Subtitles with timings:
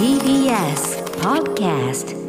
[0.00, 2.19] TBS Podcast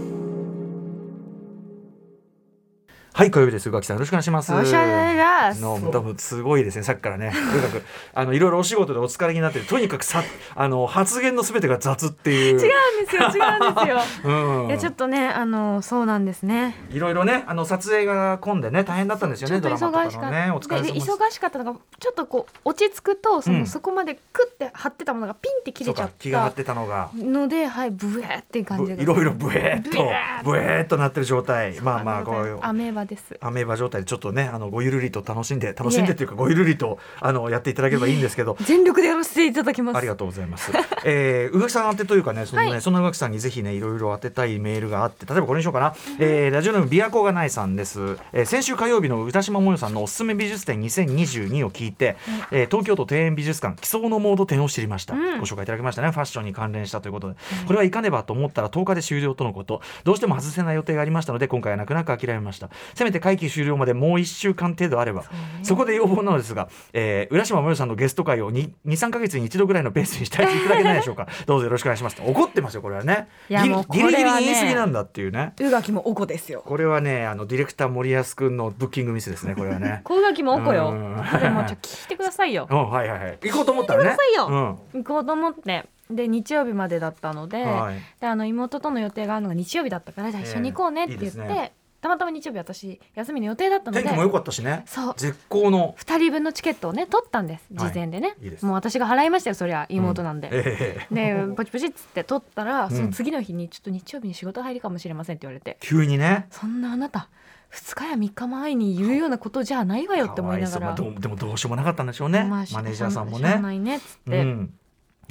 [3.13, 3.67] はい、小指です。
[3.67, 4.53] 宇垣さん、よろしくお願いします。
[4.53, 7.33] おしゃれだの、多分すごいですね、さっきからね。
[7.33, 10.23] とにかく、あの、いろいろお仕事でお疲れになってて、とにかくさ、
[10.55, 12.51] あの、発言のすべてが雑っていう。
[12.51, 13.27] 違うんですよ違
[13.67, 13.99] うんですよ
[14.63, 14.67] うん。
[14.67, 20.89] いやちょっとねあのそうなんですねいろいろね、あの、撮影が混んでね、大変だったんですよね、ちょっとドラマ忙しかった、ね、お疲れ。
[20.91, 27.09] 忙しかったのがちょっとこう落ち着くとその、うんそこまでクッて張ってたものがピンって切れちゃっ、気が張ってたのが。
[27.15, 31.79] のではいブエーっていう感じがぶいろいろブエーっとブエーっ、となってる状態。
[31.81, 32.59] まあまあ、こういう。
[32.61, 40.71] アメーバですアメーバ状態でちょっとねあのごゆるりと楽しんで楽しんでっていうかごゆるりとあのやっていただければいいんですけど 全力でやらせていただきますありがとうございます。
[41.05, 45.93] えー、宇垣さん宛てというかね、そのね、はいそんな宇垣さんにぜひね、いろいろ当てたいメールがあって、例えばこれにしようかな。
[46.19, 48.17] えー、ラジオネームビアコがないさんです。
[48.33, 52.17] えー、先週火曜日の歌島もよさんのおすすめ美術展2022を聞いて、
[52.51, 56.11] えー、東京都庭園美術館、奇想のモード展を知りました、うんご紹介いただきましたね。
[56.11, 59.81] ファッションに関連したということで、これはいかねばと思ったら10日で終了とのこと。
[60.03, 62.69] どうしても外せない予定がありましたので、今回は泣く泣く諦めました。
[62.95, 65.23] せめて会期終了までもう1週間程度あれば、
[65.63, 71.27] そこで要望なのですが、えー、浦島もよさんのゲスト会を2、2 3ヶ月に一度ぐらいのペースにしたいていただけないでしょうか。
[71.45, 72.23] どうぞよろしくお願いしますと。
[72.23, 73.27] 怒ってますよ、これはね。
[73.49, 75.53] ギリギリ言い過ぎなんだっていうね。
[75.59, 80.01] 宇垣もおこですよこれはね、あのディレクター森保君のブッキングミスですね、これはね。
[80.03, 83.37] 小垣もおこようんこれもうちょっと聞いてくださいようん、 はいはいはい。
[83.41, 84.09] 行こうと思ったらね。
[84.09, 84.79] 聞いてくださいよ。
[84.93, 91.69] 行こうと思ってで日曜日までだったので,、はいであの妹との予定があるのが日曜日だったからじゃあ一緒に行こうねって言って、ええいい
[92.01, 94.83] たまたま日曜日私休みの予定だったので天気も良かったしね。
[94.87, 95.95] そう絶好の。
[95.99, 100.49] 2人分のチケットをね取ったんですはい事前でね、いいですもう私が払いましたよそりゃ妹なんで。
[100.51, 106.47] ええでポチポチっつって取ったら、んその次の日にちょっと日曜日に仕事入りかもしれませんって言われて急にね。
[106.49, 107.29] そんなあなた
[107.71, 112.43] 2日や3日前に言うようなことじゃないわよって思いながらでもどうしようもなかったんでしょうね。
[112.43, 113.61] まあマネージャーさんもしゃあね。
[113.61, 114.73] ないねっつっうて、ん。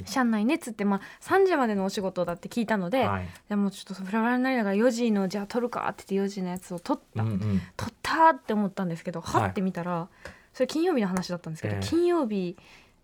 [0.05, 3.27] 社内ねっつって、まあ、3時までのお仕事だって聞いたので、はい。
[3.49, 7.61] でもちょっとフラフラになりながら4時のじゃあ撮るかって言って4時のやつを撮った、うんうん。
[7.77, 10.07] 撮ったって思ったんですけどはって見たら、
[10.53, 12.57] それ金曜日の話だったんですけど、ええ金曜日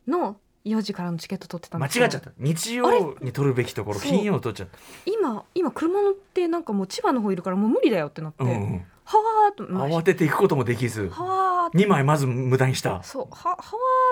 [0.07, 0.37] の
[0.69, 2.31] 4時からのチケット取ってたん間違っちゃった。
[2.37, 4.77] 日曜に取るべきところ、そう金曜取っちゃった。
[5.05, 8.85] 今今車乗ってなんかもう千葉の方いるからもう無理だよってなって、うんうん。
[9.03, 13.01] はわーっと、まあ慌てていくこともできず、はわーって2枚まず無駄にした。
[13.03, 13.57] そうははわ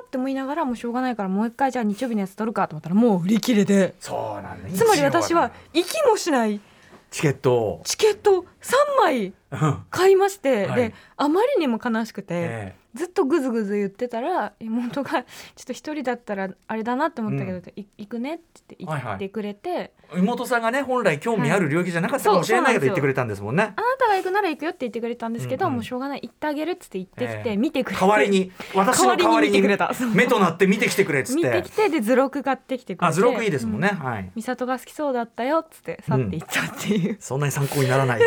[0.03, 4.69] ーって思いながらもうしょうがないからもう一回じゃあ日曜日のやつ取るかと思ったらもう売り切れでそうなんだ。
[4.69, 6.59] つまり私は行きもしない
[7.11, 7.81] チケットを。
[7.85, 15.23] チケット3枚うん買いまして、はいであまりにも悲しくて、えずっとグズグズ言ってたら妹が
[15.55, 19.15] 「ちょっと一人だったらあれだなって思ったけど、い行くね」って言はいはい。
[19.15, 23.63] ってくれて、え妹さんがね本来興味ある領域じゃなかったかもしれないけど言ってくれたんですもんね。
[23.63, 25.75] あなたが行くなら行くよって言ってくれたんですけど、うんうん。
[25.75, 27.57] もうしょうがない行ってあげるっつって言ってきて、ええ。
[27.57, 28.01] 見てくれて。
[28.01, 29.61] 代わりに私の代わりに
[30.13, 33.09] 目となって見てきてくれっつっ見ててきてで図録買ってきてくれて。
[33.09, 34.31] あ図録いいですもんね、うはい。
[34.35, 38.21] 美里が好きそうだったよっつって去っていったっていう、そんなに参考にならない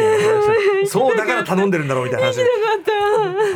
[0.87, 2.37] そうだから頼んでるんだろうみたいな話。
[2.39, 2.43] で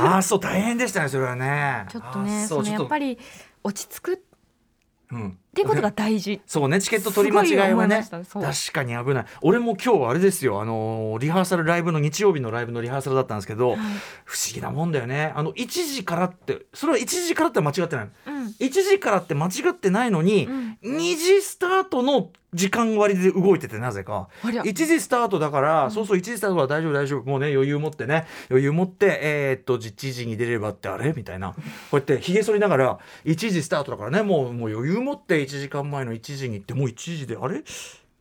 [0.00, 1.86] ああそう大変でしたねそれはね。
[1.90, 3.18] ちょっとねそのやっぱり
[3.64, 4.18] 落ち着くっ
[5.12, 5.38] うん。
[5.54, 6.40] ていうことが大事。
[6.46, 8.02] そうねチケット取り間違いはね。
[8.10, 9.24] 確かに危ない。
[9.42, 10.62] 俺も今日あれですよ。
[10.62, 13.76] あのーリハーサルライブの日曜日のライブのリハーサルだったんですけど、
[14.24, 15.32] 不思議なもんだよね。
[15.36, 18.08] あの1時からってそれは1時からって間違ってない。
[18.26, 18.46] うん。
[18.58, 20.78] 1時からって間違ってないのに、うん。
[20.82, 24.28] 2時スタートの時間割で動いててなぜか。
[24.44, 24.62] ありゃ。
[24.62, 28.26] 1時スタートだから、そうそう1時スタートは大丈夫大丈夫もうね余裕持ってね。
[28.50, 31.14] 余裕持ってえーっと1時に出ればってあれ？
[31.16, 31.52] みたいな。
[31.52, 31.56] こ
[31.92, 34.22] うやってひげ剃りながら1時スタートだからね。
[34.22, 37.62] もうもう余裕持って1時間前の1時に行ってもう1時であれ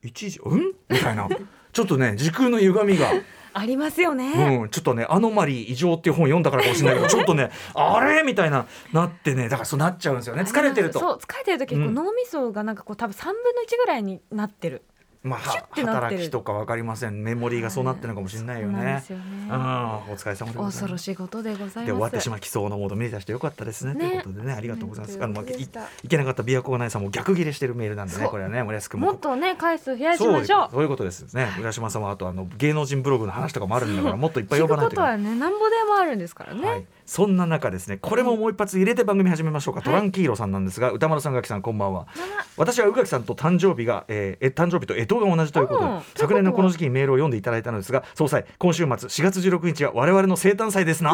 [0.04, 0.40] ？1時？
[0.44, 0.74] うん？
[0.90, 1.28] みたいな。
[1.74, 3.12] ちょっとね時空の歪みが。
[3.54, 10.44] ありますよね、うん、ちょっとね「アノマリー異常」っていう本読んだからかもしれないけど ちょっとねあれみたいななってねだからそうなっちゃうんですよね。
[10.44, 11.00] 疲れてると。
[11.00, 11.94] そう疲れてると結構うん。
[11.94, 14.84] 脳みそがなんかこう多分3分の1ぐらいになってる、
[15.24, 17.24] まあ、働きとか分かりません。
[17.24, 19.04] メモリーがそうなってるのかもしれないよね。
[19.08, 19.24] そうね。
[19.50, 21.04] うん、お疲れ様でござい恐ろます。
[21.04, 21.76] しいことでございます。
[21.86, 23.94] で終わってしまいそうなモード見れた人よかったですね。
[23.94, 24.00] ね。
[24.00, 24.54] ということでね。
[24.54, 25.18] ありがとうございます。
[25.18, 25.24] ね。
[25.24, 30.70] あのまあいといけなかったビアコーナイさんも逆ギレしてるメールなんでねこれはね森保君もっとね回数増やしましょう。
[30.72, 31.32] そういうことです。
[31.36, 31.50] ね。
[31.60, 42.08] 浦島さんはあとあの芸能人ブログの話とかもあるんだからもっといっぱい聞呼ばないいけなこととはねなんぼでもあるんですからね、はい、そんな中ですねこれももう一発入れて番組始めましょうか、トランキーロさんなんですが歌丸さんがきさんこんばんは。
[42.56, 46.02] 私は宇垣さんと誕生日が、えーえ誕生日と干支が同じということで、うん。
[46.16, 51.14] 昨年のこの時期にメールを読んでいただいたのですが総裁今週末4月16日は我々の生誕祭ですな。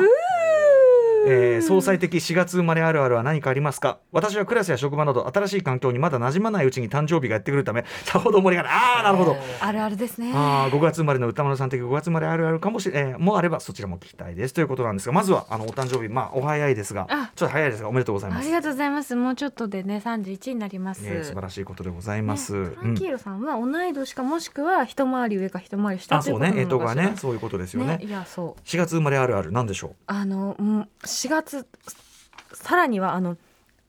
[1.27, 3.97] えー総裁的4月生まれあるあるは何かありますか？
[4.12, 9.35] 私はクラスや職場など新しい環境にまだ馴染まないうちに誕生日がやってくるためさほど盛り上がらないああなるほど。
[9.59, 10.31] あるあるですね。
[10.33, 14.53] あー5月生まれの歌丸さん的5月生まれあるあるかもしれ、えーもあればそちらも聞きたいです。
[14.53, 17.31] ということなんですがまずはあのお誕生日まあお早いですがあ。
[17.35, 18.39] ちょっと早いですがおめでとうございます。
[18.39, 18.51] あり。
[18.51, 19.15] がとうございます。
[19.15, 22.53] もうちょっとでね31になります、ね、素晴らしいことでございます。
[22.53, 22.65] ねうん。
[22.75, 28.00] フランキーロさんは同い年かもしくは一回り上か一回り下あ、といことそううね、えとがなのかしらね、そういうことですよね。
[28.01, 28.62] いやそう。
[28.68, 30.88] 4月生まれあるある、なんでしょあのうん
[31.18, 31.68] 4月
[32.54, 33.38] さらにはあの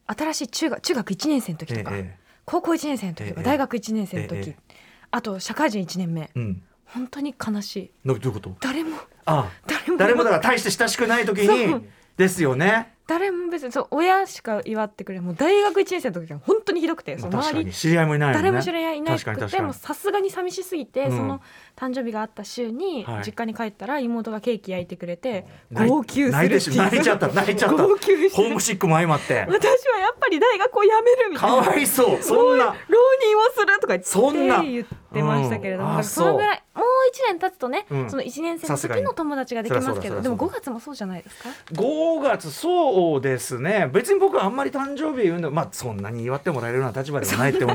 [0.06, 1.58] 新しい中学中学1年生のう。
[1.66, 2.16] 時とか、え
[2.46, 4.74] 高校1年生の時とか、ええ大学1年生の時、ええ
[5.10, 6.62] あと社会人1年目えうん。
[6.86, 8.56] 本当に悲しいどどういうこと？
[8.60, 8.96] 誰も
[9.26, 11.82] あ、誰も誰もだから大して親しくない時そにう。
[12.16, 12.94] ですよね。
[13.08, 18.42] 誰も別にそう親しか祝ってくれもう大学1年生の時は本当にひどくて、まその周り知り合いもいないよね。
[18.42, 21.16] 誰も知り合いいなくてもうさすがに寂しすぎて、うん。
[21.16, 21.40] その
[21.74, 23.24] 誕生日があった週にはい。
[23.24, 27.82] 実家に帰ったら妹がケーキ焼いてくれて、泣い号泣する泣いてし泣いちゃった 泣いちゃった。
[27.82, 29.46] 号泣ホームシックも相まって。
[29.48, 31.56] 私はやっぱり大学を辞めるみたかいな。
[31.56, 32.22] わいそう。
[32.22, 32.66] そんな。
[32.66, 34.62] 浪人をするとか言ってそんな。
[34.62, 35.98] 言ってましたけれども、うん。
[35.98, 36.86] あそのぐらいもう
[37.30, 38.10] 1年経つとね、うん。
[38.10, 40.58] その1年生の時の友達ができますけどでもそりゃそうだ。
[40.58, 43.90] 5月もそうじゃないですか？5月そうですね。
[43.92, 47.72] 別に僕はあんまり誕生日言うのまあそんなに祝ってもらえるような立場ではないって こ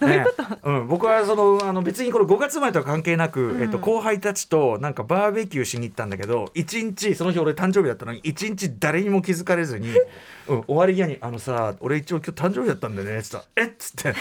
[0.00, 0.06] と？
[0.06, 0.26] ね。
[0.62, 3.62] うん、僕はそのあの別にこれ5月前とは関係なく、うん。
[3.62, 9.88] えっと、後輩たちとなんかバーベキューしに行ったんだけど一日その日俺誕生日だったのに一日誰にも気づかれずに、
[10.48, 14.14] うん、終わり際に「あのさ俺一応今日誕生日だったんだよね」っつったら「えっ?」つって。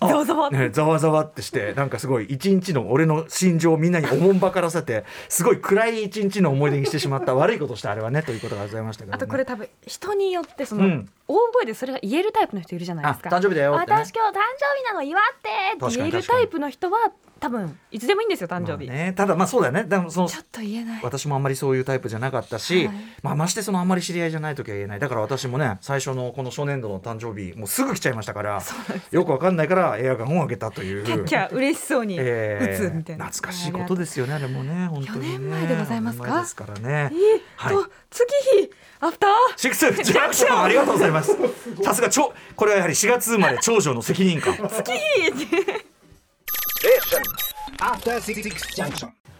[0.00, 11.08] あ ざわざわね、ざわざわってしてなんかすごい一日の俺の心情をみんなにおもんばからせてすごい暗い一日の思い出にしてしまった 悪いことしたあれはねということがございましたけど、ね、あとこれ多分人によってその、うん。
[11.26, 13.34] 大声でそれが言えるタイプの人いるじゃないですか。
[13.34, 13.78] あ誕生日だよね。
[13.78, 17.12] 私今日誕生日なの祝ってって言えるタイプの人は
[17.44, 19.84] 多分いつでもいいんですよ誕生日、まあね、ただまあそうだよね。
[19.84, 21.00] でもそのちょっと言えない。
[21.02, 22.96] 私もあんまりそういうタイプじゃなかったし、はい。
[23.22, 24.98] まあ、ましてそのあんまり知り合いじゃない時は言えない。
[24.98, 28.62] だから私もね最初のこの初年度の誕生日もうすぐ来ちゃいましたから
[29.10, 31.04] よくわかんないからエアガンを開けたという。
[31.04, 32.78] キャッキャ嬉しそうに打え。
[32.80, 35.26] ーつみたいな、懐かしいことですよねあれもね本当にね。
[35.26, 36.30] 4年前でございますか？
[36.30, 37.10] 前ですからね。
[37.12, 37.74] えーはい。
[37.74, 38.26] と月
[38.56, 38.70] 日
[39.00, 39.30] アフター？
[39.58, 41.36] シックスジャンクションありがとうございます。
[41.82, 44.56] さすが超これはやはり4月生まれ長女の責任感。
[44.56, 45.83] 月日.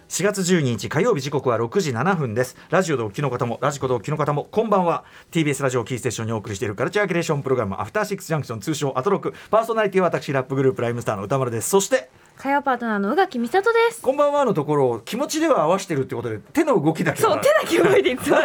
[0.09, 2.57] 4月12日火曜日時刻は6時7分です。
[2.71, 5.05] ラジオでお聞きの方もラジコでお聞きの方もこんばんは。
[5.33, 9.35] TBS ラジオキーステーションにお送りしているカルチャーキュレーションプログラムアフターシックスジャンクション通称アトロク。
[9.51, 11.69] パーソナリティは私ラップグループライムスターの歌丸です。
[11.69, 14.03] そして火曜パートナーの宇垣美里です。
[14.03, 17.33] こんばんはのところを気持ちでは合わせてるってことで手の動きだけは。
[17.33, 18.37] そう手だけ動いていつも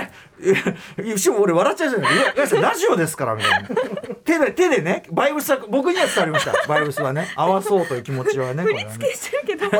[1.04, 2.16] いやしかも俺笑っちゃうじゃない。
[2.16, 3.70] いやいやラジオですからみたいな。
[4.24, 6.54] 手で手でねバイブスは僕には伝わりました。
[6.68, 9.14] バイブスはね 合わそうという気持ちはねこれはね。
[9.14, 9.80] してるけど声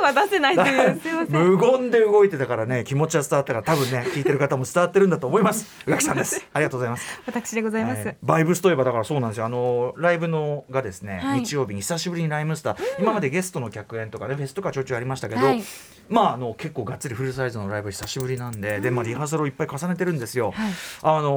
[0.00, 1.50] は出せないという すいません。
[1.50, 5.66] 無言で動いてたからね気持ちは伝わったから多分ね聞いてる方も伝わってるんだと思います。
[5.86, 6.44] 宇垣さんです。
[6.52, 7.20] ありがとうございます。
[7.26, 9.46] 私でございます、えーバイブスといえばだからそうなんですよ。
[9.46, 11.40] あのライブのがですね、はい。
[11.40, 15.62] 日曜日に久しぶりにライムスター、今までゲストの客演とかねフェスとかちょいちょいありましたけど、はい。
[16.08, 20.72] まああの結構がっつりフルサイズのライブ久しぶりなんで、でまあリハーサルをいっぱい重ねてるんですよ、はい。
[21.02, 21.30] あの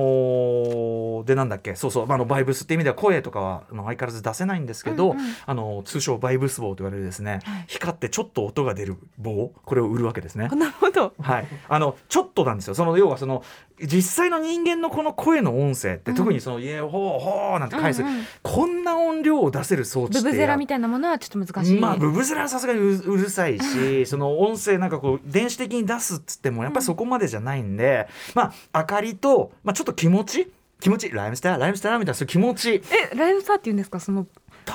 [1.21, 1.75] ーでなんだっけ？
[1.75, 5.25] そうそう、まあ、あのバイブスって意味では声とかはあの相変わらず出せないんですけど、うんうん。
[5.45, 10.49] あの通称バイブス棒と言われるですね、光ってちょっと音が出る棒これを売るわけですね。
[10.49, 11.13] なるほど。
[11.19, 12.75] はい、あのちょっとなんですよ。
[12.75, 13.43] その要はその
[13.79, 16.17] 実際の人間のこの声の音声って、うん。
[16.17, 18.23] 特にその「イエーホーホー」なんて返す、うんうん。
[18.41, 30.51] こんな音量を出せる装置ブブゼラみたいなものはちょっと難しい、まあブブゼラはさすがにううるさいしその音声なんかこう電子的に出すっつってもやっぱりそこまでじゃないんで、まあ明かりと、まあ、ちょっと気持ち？
[30.79, 31.09] 気持ち？
[31.09, 31.59] ライムスター？
[31.59, 32.81] ライムスターみたいなそういう気持ち。
[33.11, 33.99] えライムスターって言うんですか？
[33.99, 34.27] その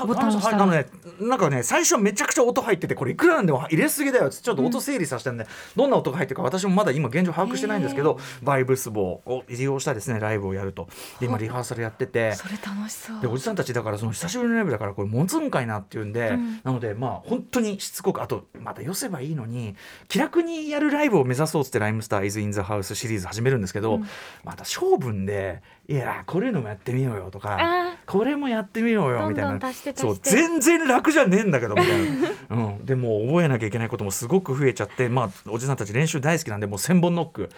[0.07, 0.87] ボタンを押したらあのね
[1.21, 10.89] なんかね最初めちゃくちゃ音入っててこれいくらなんでも入れすぎだよちょっと音整理させてんで、どんな音が入ってるか私もまだ今現状把握してないんですけどバイブス棒を利用したですねライブをやると。
[11.21, 13.21] で今リハーサルやっててそれ楽しそう。
[13.21, 16.61] でおじさんたちだからその久しぶりのライブだからこれ持つんかいなっていうんで、うん。
[16.63, 19.75] なのでまあ本当にしつこくあとまた寄せばいいのに
[20.09, 24.07] 気楽にやるライブを目指そうっつって「ライムスター is in the house」シリーズ始めるんですけど、うん。
[24.45, 29.59] また勝負んで「いやこれのもやってみようよ」とかあ「これもやってみようよ」みたいな。
[29.95, 32.07] そう全然楽じゃねえんだけどみたい
[32.51, 37.49] な、うん、でもう覚えなきゃいけないこともすごく増えちゃってまあおじさんたち練習大好きなんでもう千本ノック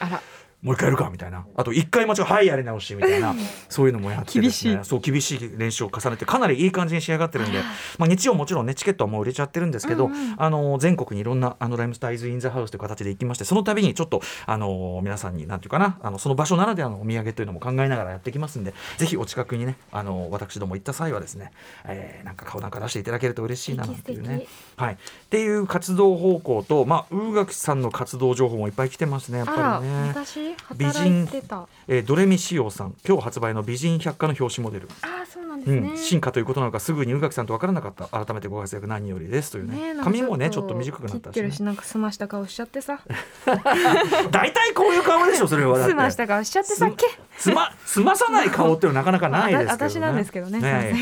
[0.62, 1.46] もう一回やるかみたいな。
[1.56, 3.34] あと一回間違えはいやり直しみたいな。
[3.68, 4.88] そういうのもやってです、ね、厳しい。
[4.88, 7.60] そう厳しい練習を重ねてかなりいい感じに仕上がってるんで、
[7.98, 10.34] まあ、日曜もちろんねチケットはもう売れちゃってるんですけど、うんうん。
[10.36, 21.52] あの全国にいろんなあのライムスターイズ・イン・ザ・ハウスという形で行きましてその度にちょっとあの皆さんになんていうかなあのその場所ならではのお土産というのも考えながらやってきますんでぜひお近くにねあの私ども行った際はですね、
[21.86, 24.46] えーなんか顔なんか出していただけると嬉しいななんていうね。
[24.76, 24.96] はい、っ
[25.28, 30.14] ていう活動方向と、まあ、宇垣さんの活動情報もいっぱい来てますねやっぱりね。
[30.68, 32.94] 私美働人いてたえードレミ仕様さん。
[33.06, 38.06] 今日発売の美人百科の表紙モデル、ああそうなんですうね、ん、進化ということなのかすぐに宇垣さんと分からなかった。
[38.08, 39.94] 改めてご活躍何よりですというね。
[39.94, 41.50] ね髪もねちょっと短くなったし,、ね。
[41.50, 43.00] しなんか済ました顔しちゃってさ。
[44.30, 45.86] 大体こういう顔でしょそれは。
[45.86, 50.94] 済ました顔しちゃってさっけすま済まさない顔っていうのはなかなかないですけど、ね、私なんですけどねえ。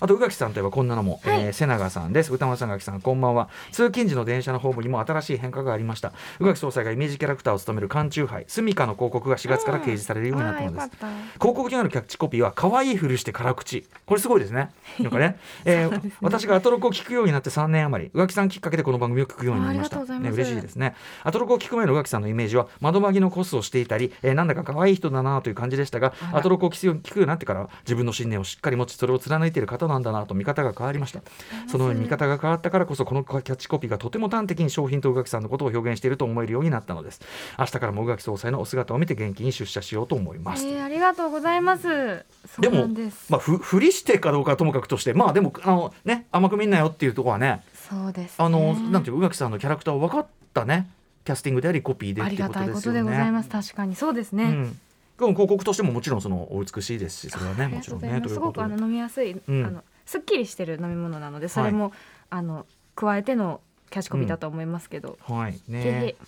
[0.00, 2.32] あと宇垣さんといえばこんなのも、えー瀬永さんです。
[2.32, 3.48] 歌丸さん垣さんこんばんは。
[3.72, 6.12] 通勤時の電車のホームにも新しい変化がありました。
[6.40, 11.06] 宇垣総裁がイメージキャラクターを務める缶チューハイスミカの広告が4月から掲示されるようになったのです、あーよかった。
[11.38, 13.84] 広告にあるキャッチコピーは可愛いふるして辛口。
[14.04, 14.70] これすごいですね。
[15.00, 20.02] なんかね,、えー私がアトロクを聞くようになって3年余り宇垣さんきっかけでこの番組を聞くようになりました。
[20.04, 20.94] ね、嬉しいですね。
[21.24, 31.20] アトロクを聞く前の宇垣さんのイメージは窓マギのコスをしていたり、えーなんだか可愛い人だなという感じでしたがアトロクを聞くようになってから自分の信念をしっかり持ちそれを貫いている方なんだなと見方が変わりました。
[31.66, 37.20] その見方が変わったからこそこのキャッチコピーがとても端的に商品と宇垣さんのことを表現していると思えるようになったのです。
[37.58, 42.24] 明日からも宇垣総裁のお姿を見て元気に出社しようと思います、えー、ありがとうございます。
[42.60, 42.88] でも
[43.28, 50.88] まあ、ふふりしてかどうかはともかくとしてまあでもあの、ね、甘く見んなよっていうところはねそうです、ね、あのなんていう宇垣さんのキャラクターを分かったね
[51.24, 53.48] キャスティングでありコピーでありがたいことでございます。
[53.48, 54.80] 確かにそうですね、うん。
[55.18, 58.34] 広告としてももちろんそのお美しいですしそれはねもちろんねということで。
[58.34, 59.64] すごくあの飲みやすい、うん。
[59.64, 61.92] あのすっきりしてる飲み物なのでそれも、
[62.30, 62.64] あの
[62.94, 65.52] 加えてのキャッチコピーだと思いますけど、はい。
[65.52, 66.14] ぜね。
[66.18, 66.26] ひ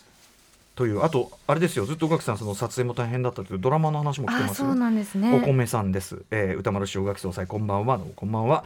[0.78, 4.62] というあとあれですよずっと宇垣さんその撮影も大変だったというドラマの話も来てあます。
[4.62, 4.74] よそう。
[4.76, 7.98] なんですおね米さんです、えー、歌丸師匠宇垣総裁こんばんは。
[8.14, 8.64] こんばんは。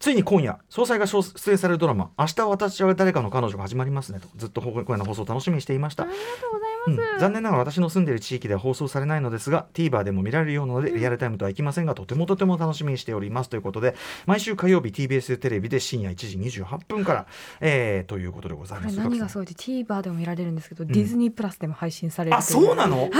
[0.00, 6.02] ついに今夜総裁が出演されるドラマ「明日私は誰かの彼女」が始まりますねとずっと今夜の放送を楽しみにしていました。
[6.02, 13.48] ありがとうございます、うん残念ながら私の住んでいる地域では放送されないのですが TVer でも見られるようなのでリアルタイムとはいきませんがとてもとても楽しみにしております。
[13.48, 13.94] ということで
[14.26, 17.26] 毎週火曜日 TBS テレビで深夜1時28分から、
[17.60, 23.10] えーということでございこれます何がすごいって TVer でも見られるんですけど、ディズニープラスでも配信されるあそうなの？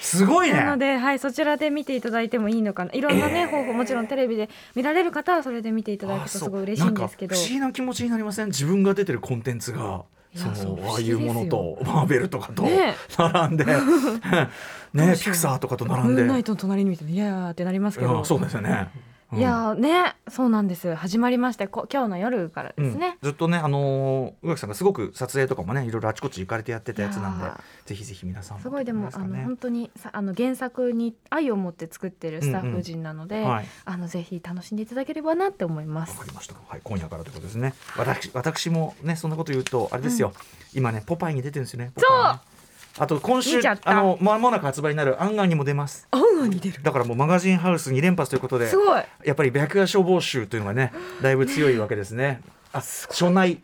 [0.00, 0.54] すごいね。
[0.54, 2.92] なので、はい、そちらで見ていただいてもいいのかな。
[2.92, 7.34] いろんなね、えー方法もちろんテレビで見られる方はそれで見ていただくとすごい嬉しいんですけど。
[7.34, 8.46] 不思議な気持ちになりません？
[8.46, 10.04] 自分が出てるコンテンツが。
[10.34, 13.64] そそうああいうものとマーベルとかとね並んで。
[14.92, 16.12] ねピクサーとかと並んで。
[16.14, 18.18] ムーンナイトの隣に見ていやーってなりますけど。
[18.18, 20.94] うんそうですよね、うんいやーねそうなんです。
[20.94, 27.46] 始まりましてこ今日の夜からですね、うん、ずっとねあのー宇垣さんがすごく撮影とかもねいろいろあちこち行かれてやってたやつなんで
[27.86, 33.66] ぜひぜひ皆さんすごいでも、あの本当にさあの原作に愛を持って作ってるスタッフ陣なので、はい。
[33.84, 36.12] あのぜひ楽しんでいただければなって思います。
[36.12, 36.54] わかりました。
[36.66, 37.74] はい、今夜からということですね。
[37.96, 40.32] 私、私もね、そんなこと言うと、あれですよ。
[40.74, 41.92] 今ね、ポパイに出てるんですよね。
[41.94, 42.55] ポパイね
[42.98, 46.08] あと、今週あの、間もなく発売になるアンガンにも出ます。
[46.10, 48.68] あんに出るだからもうマガジンハウス2連発ということで。
[48.68, 52.40] すごいやっぱり白夜消防集というのがね、だいぶ強いわけですね。
[52.72, 53.62] あ、初内。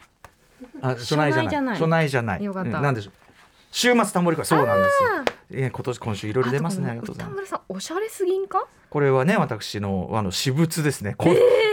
[0.81, 1.77] あ、初内じゃない。
[1.77, 2.45] 初内じゃない。
[2.45, 3.13] よかったうんなんでしょう。
[3.73, 5.09] 週末タモリ会、そうなんですよ。
[5.55, 6.91] え今年今週いろいろ出ますね。
[6.91, 7.33] ありあとがとうございます。
[7.33, 8.67] 歌丸さんおしゃれすぎんか？
[8.91, 11.15] これはね、私のあの私物ですね。
[11.17, 11.29] こ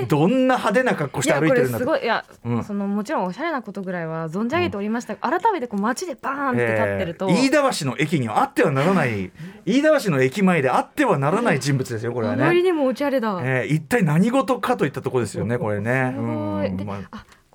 [0.07, 1.79] どんな派手な格好して歩いてるんだと。
[1.79, 2.63] すごいいや、うん。
[2.63, 5.15] そのもちろんおしゃれなことぐらいは存じ上げておりました。
[5.15, 9.31] が、改めてこう街でバーンって立ってると、えー飯田橋の駅にはあってはならない
[9.65, 16.13] 飯田橋の駅前であってはならない人物ですよこれはね、あまりにもおしゃれだ、えー一体何事かといったところですよねこれね。
[16.15, 16.75] すごい。
[16.77, 16.99] でうんま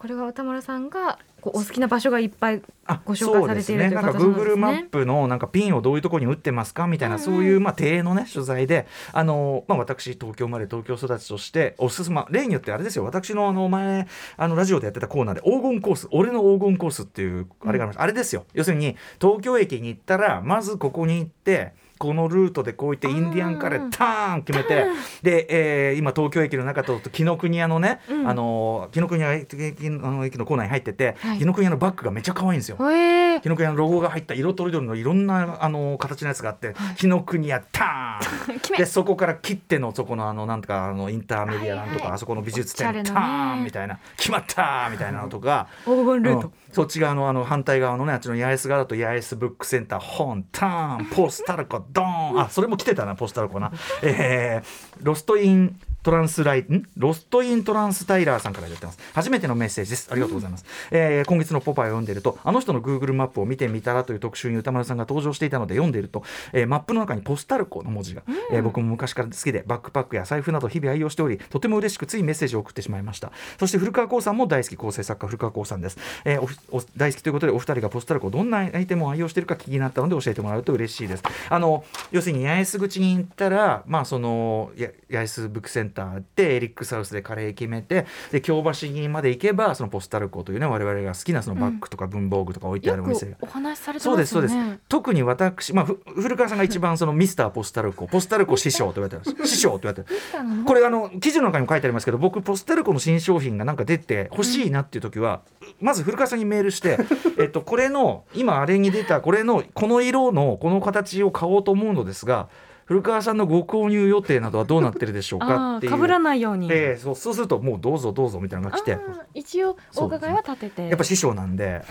[0.04, 4.02] これは歌丸さんがこうお好きな場所がいっぱいあご紹介されているというそうですね。
[4.02, 4.88] なんか形なんでマッね。
[4.90, 7.24] プのなんかピンをどういうところに打ってますかみたいな、うんうん。
[7.24, 13.04] そういうまあ定のね取材であのまあ私東京生まれ東京育ちとしておすすめまあ例によってあれですよ。
[13.06, 14.06] 私のあの前
[14.36, 18.44] あのラジオでやってたコーナーで黄金コース俺の黄金コースっていうあれがありました、あれですよ。
[18.52, 24.86] 要するに東京駅に行ったらまずここに行ってこのルートでこういってインディアンカレーターン決めて
[25.22, 25.46] で、
[25.90, 28.28] えー今東京駅の中と紀ノ国屋のね、うん。
[28.28, 29.46] あの紀ノ国屋駅
[29.86, 31.38] あの駅の構内に入っててはい。
[31.38, 32.76] 紀ノ国屋のバッグがめっちゃ可愛いんですよ。
[32.90, 38.58] へえ紀ノ国屋のロゴが入った色とりどりのいろんなあの形のやつがあって紀ノ国屋ターン。
[38.60, 38.78] 決め。
[38.78, 43.02] でそこから切ってのそこのあのなんとかあのインターメディアなんとか、はいはいあそこの美術展なね。
[43.02, 43.98] ターンみたいな。
[44.16, 45.68] 決まったみたいなのとか。
[45.84, 52.04] 黄金ルート、うんそっち側のあの反対側のねあっちの八重洲側だと八重洲ブックセンター本ターンポスタルコドー
[52.34, 52.40] ン。
[52.40, 56.86] あそれも来てたなポスタルコな、えーロストイントランスライん？
[56.98, 58.98] ロストイントランスタイラーさんからやってます。
[59.14, 60.08] 初めてのメッセージです。
[60.12, 73.32] ありがとうございます、えー今月のポパイを読んでいるとあの人の Google マップを見てみたらという特集に歌丸さんが登場していたので読んでいると、えーマップの中にポスタルコの文字が、えー僕も昔から好きでバックパックや財布など日々愛用しておりとても嬉しくついメッセージを送ってしまいました。
[73.58, 75.96] そして古川光さんも大好き構成作家古川光さんです、
[76.26, 81.22] えーおふお大好きということでお二人がポスタルコどんなアイテムを愛用しているか気になったので教えてもらうと嬉しいです。
[81.48, 93.30] あの要するに八重洲口に行ったらまあそのや八重洲ブックセンター行ってエリックスハウスでカレー決めてで京橋にまで行けばそのポスタルコというね我々が好きなそのバッグとか文房具とか置いてあるお店。
[93.30, 93.36] が。
[93.40, 94.80] お話しされてそうですそうますよねです。
[94.88, 99.34] 特に私、まあ、ふ古川さんが一番そのミスターポスタルコポスタルコ師匠と言われてます。
[99.48, 105.42] 師匠と言われてるこれあの記事の中にも書いてありますけど僕ポスタルコの新商品がなんか出て欲しいなっていう時は、
[105.80, 106.98] まず古川さんにメールして
[107.38, 112.48] えっとこれの今あれに出たこれのこの色のこの形を買おうと思うのですが
[112.86, 116.06] 古川さんのご購入予定などはどうなってるでしょうかっていう。
[116.06, 118.98] らないように、でそうそうするともうどうぞどうぞみたいなのが来て。
[119.34, 120.88] 一応お伺いは立てて。
[120.88, 121.84] やっぱ師匠なんで、はい、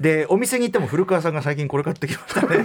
[0.00, 2.64] でお店に行っても古川さんが最近これ買ってきましたね。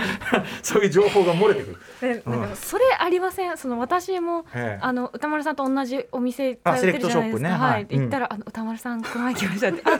[0.62, 1.76] そういう情報が漏れてくる。
[2.02, 2.40] えうん。
[2.40, 3.56] なんかそれありません？
[3.56, 4.78] その私もええ。
[4.82, 7.48] あの歌丸さんと同じお店通あってるじゃないですか。
[7.48, 7.54] ね。
[7.54, 7.86] ははい。
[7.88, 9.98] 行ったら、あの歌丸さんこの前来ましたってあ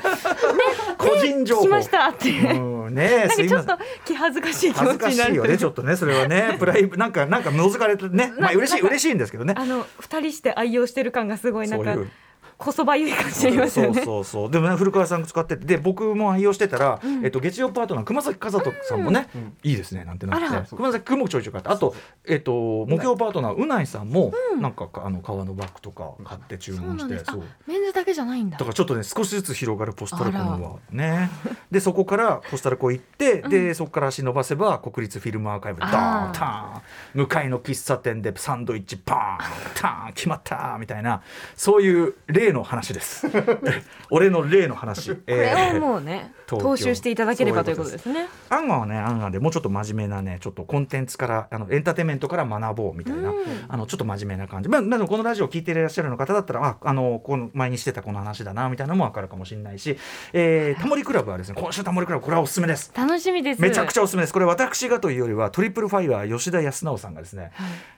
[0.99, 1.62] 個人情報。
[1.62, 2.94] 聞きましたって、うん。
[2.94, 5.30] ねえなんかちょっと気恥ずかしい気恥ずか持ちになる。
[5.32, 6.56] しいよねちょっとねそれはね。
[6.58, 8.33] プライベなんかなんか覗かれてね。
[8.39, 9.55] まあな嬉しい嬉しいんですけどね。
[9.57, 12.11] あの二人して愛用してる感がすごいなんかそういう
[12.59, 14.03] こそばゆい感じありますそうよね。
[14.05, 15.67] そうそうでもね古川さん使ってて。
[15.67, 19.29] で僕も愛用してたら、えっと、月曜パートナー熊崎和人さんもね、
[19.63, 20.77] いいですねなんてなって。
[20.77, 21.69] 熊崎君もちょいちょい買って。
[21.71, 21.95] あと、
[22.27, 28.59] えっと、木曜パートナーうないさんも、なんかあの革のバッグとか買って注文してそうメンズだけじゃないんだ。
[28.59, 31.31] だからちょっとね少しずつ広がるポスタルコンはね。
[31.71, 36.83] でそこからポスタルコ行って、でそこから足伸ばせば国立フィルムアーカイブドーンターン
[37.15, 41.23] 向かいの喫茶店でサンドイッチパーンターン決まったみたいな
[41.57, 43.26] そういう例の話です。
[44.11, 45.11] 俺の例の話。
[45.11, 48.29] こ これをもうね踏襲していただければということですね。
[48.49, 53.33] アンガンはねアンガンでもうちょっと真面目なねちょっとコンテンツからあのエンターテインメントから学ぼうみたいな、
[53.69, 54.69] あのちょっと真面目な感じ。
[54.69, 59.99] まあでもこのラジオ聞いていらっしゃるの方だったらああのこの前にしてたこの話だなみたいなのも分かるかもしれないし、
[60.33, 62.93] えー、タモリクラブはですね今週タモリクラブこれはおすすめです。
[62.95, 63.61] 楽しみです。
[63.61, 64.33] めちゃくちゃおすすめです。
[64.33, 67.53] これ私がというよりはトリプルファイヤー吉田康直さんがですね、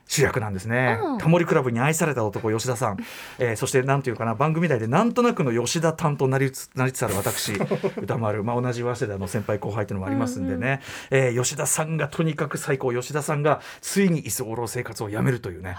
[0.09, 1.19] 主役なんですね、うん。
[1.19, 2.97] タモリクラブに愛された男吉田さん、
[3.39, 7.53] えーそしてなんていうかな番組内でなんとなくの吉田担当になりつ なりつつある私
[7.97, 12.93] 歌丸、まあ、同じ早稲田の先輩後輩というのもありますんでね、えー吉田さんがとにかく最高。
[12.93, 15.77] 吉田さんがついに居候生活をやめるというね。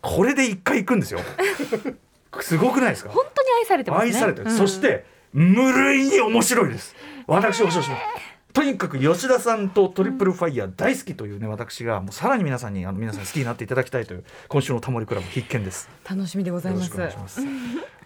[0.00, 1.20] これで一回行くんですよ。
[2.40, 3.10] すごくないですか？
[3.10, 4.12] 本当に愛されてますね。
[4.12, 4.56] 愛されてる、うん。
[4.56, 6.94] そして無類に面白いです。
[7.26, 7.90] 私おしします
[8.52, 15.88] とにかく吉田さんとトリプルファイヤー大好きというね私がもうさらに皆さんにあの皆さん好きになっていただきたいという今週のタモリクラブ必見です。
[16.08, 16.92] 楽しみでございます。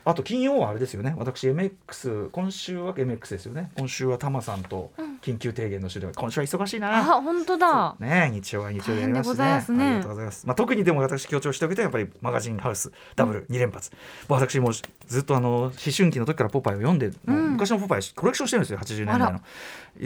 [0.05, 1.17] あと金曜はあれですよね。
[1.19, 3.73] 私 MX 今週は MX ですよね。
[3.77, 4.93] 今週はタマさんと
[5.23, 9.79] 緊急提言の終了今週は忙しいな、あ本当だね日曜は日曜でやりますね。
[9.79, 10.47] ねありがとうございます。
[10.47, 13.91] まあ特にでも私強調しておきたいやっぱりマガジンハウスダブル2連発。
[14.29, 19.41] 私もうずっとあの思春期の時からポパイを読んで、もう昔のポパイコレクションしてるんですよ80年代の。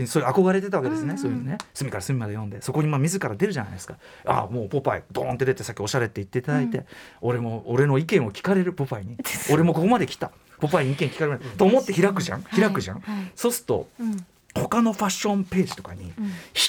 [0.06, 1.16] そういう憧れてたわけですね。
[1.16, 3.96] そういうね隅から隅まで読んでそこにまあ自ら出るじゃないですか。
[4.24, 6.87] ああもうポパイドーンって出てさっきおしゃれって言っていただいて、
[7.20, 9.16] 俺も俺の意見を聞かれるポパイに
[9.52, 10.30] 俺もここまで来た。
[10.61, 16.12] ポパイに意見聞かれると思って開くじゃん開くじゃん、はいはいそうするとうん他のファッションページとかに、引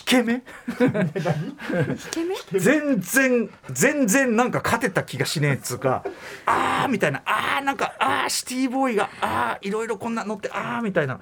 [0.05, 0.41] け目？
[2.59, 6.03] 全然全然なんか勝てた気がしねえっつうか
[6.45, 11.19] あーみたいなあーなんかあーシティボーイがあーいろいろこんなのってあーみたいな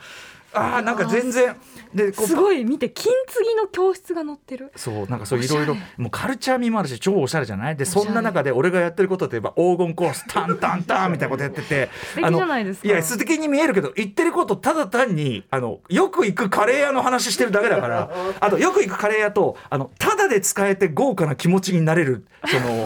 [0.54, 1.56] あーなんか全然。
[1.94, 4.72] でこうすごい見て金継ぎの教室が載ってる。
[4.76, 7.76] そうなんかそういろいろもうカルチャー味もあるし超おしゃれじゃない？
[7.76, 12.88] でそんな中で俺がやってることといえば黄金コースタンタンタンみたいなことやってて 素敵じゃないですか。
[12.88, 22.86] いや素敵に見えるけど言ってることただ単にあのよく行くカレー屋の話してるだけだからあとよく行くカレー屋とあのただで使えて豪華な気持ちになれるその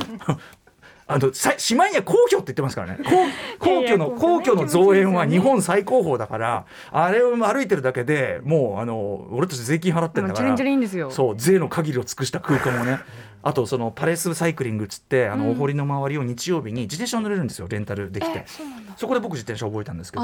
[1.05, 2.99] あのさしまいには皇居って言ってますからね。
[3.59, 10.49] 皇 皇居の皇居の造園は日本最高峰だからあれを歩いてるだけでもうあの俺たち税金払ってんだから
[11.11, 12.99] そう税の限りを尽くした空間をね。
[13.45, 15.51] あとそのパレスサイクリングっつってあのうん。
[15.51, 17.67] お堀の周りを日曜日に自転車を乗れるんですよ。
[17.69, 18.39] レンタルできて。
[18.39, 18.93] えそうなんだ。
[18.95, 20.23] そこで僕自転車覚えたんですけど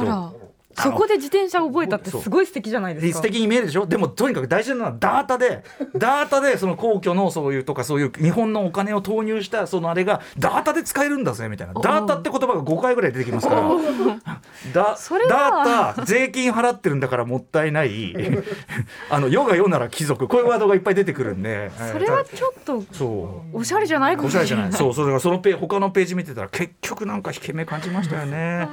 [0.77, 3.13] そこで自転車覚えたってすごい素敵じゃないですか。
[3.17, 3.85] 素敵に見えるでしょ？
[3.85, 5.63] でもとにかく大事なのはダータで
[5.95, 11.73] ダータでその皇居のそういうとかそういう日本のお金を投入したそのあれがダータで使えるんだぜみたいな。
[11.75, 13.61] おダータって言葉が5回ぐらい出てきますから。
[14.73, 18.15] ダータ税金払ってるんだからもったいない。
[19.09, 20.27] あの世が世なら貴族。
[20.27, 21.71] こういうワードがいっぱい出てくるんで。
[21.91, 23.57] それはちょっとそう。
[23.57, 24.45] おしゃれじゃないかもしれない。
[24.45, 24.79] おしゃれじゃない。
[24.79, 28.69] そうそれがそのペ他のページ見てたら結局なんか引け目感じましたよね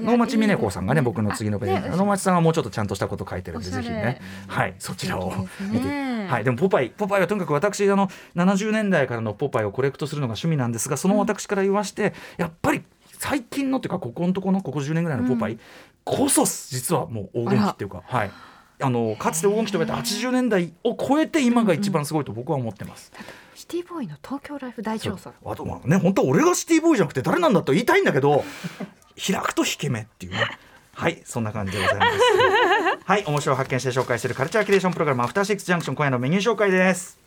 [0.00, 1.96] 能町みね子さんがね僕の次のページ。
[1.96, 4.20] 能町さんはもうちょっとちゃんとしたこと書いてるんでぜひね。
[4.48, 5.88] はいそちらを見て。
[6.26, 12.82] はいでもポパイポパイはとにかく私あの70年代からのポパイをコレクトするのが趣味なんですがその私から言わしてやっぱり
[13.18, 15.58] 最近のっていうかここのとこのここ10年ぐらいのポパイ
[16.04, 18.30] こそ実はもう黄金期っていうかはい。
[18.78, 23.10] あのかつて黄金期と言われた80年代を超えて今が一番すごいと僕は思ってます。
[23.54, 25.32] シティボーイの東京ライフ大調査。
[25.44, 28.44] あとまあね本当は俺がシティボーイじゃなくて誰なんだと言いたいんだけど
[29.16, 30.58] 開くと引け目っていうね。
[30.94, 32.18] はいそんな感じでございます。
[33.04, 37.18] はい面白を発見して紹介するカルチャーキュレーションプログラムアフターシックスジャンクション今夜のメニュー紹介です。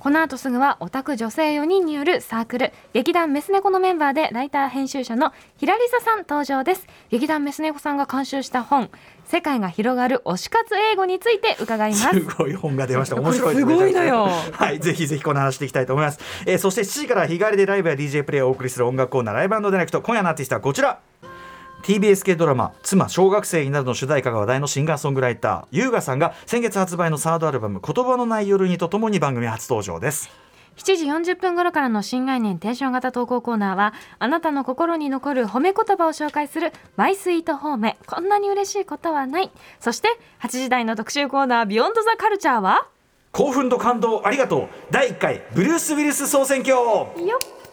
[0.00, 6.86] この後すぐはオタク女性4人によるサークル劇団メス猫のメンバーでライター編集者のひらりささん登場です。
[7.08, 8.90] 劇団メス猫さんが監修した本
[9.26, 12.08] 世界が広がる推し活英語について伺います。
[12.08, 13.16] すごい本が出ました。
[13.16, 13.64] 面白いす。
[13.64, 14.28] ごいのよ。
[14.52, 14.80] はい。
[14.80, 21.00] ぜひぜひこの話していきたいと思います、えー、そして7時から日帰りでライブや DJ プレイをお送りする音楽コーナーライブディレクト今夜のアーティストはこちら。
[21.84, 30.30] TBS 系ドラマ「妻小学生になる」の主題歌が話題のシンガーソングライター優雅さんが先月発売のサードアルバム「言葉のない夜に」とともに番組初登場です
[30.76, 39.50] 7時40分頃からの新概念テンション型投稿コーナーはあなたの心に残る褒め言葉を紹介するマイスイート褒めこんなに嬉しいことはない。
[39.78, 40.08] そして
[40.40, 42.88] 8時台の特集コーナービヨンドザカルチャーは？
[43.32, 44.68] 興奮と感動ありがとう。
[44.90, 46.74] 第1回ブルース・ウィルス総選挙。
[46.74, 47.63] よっ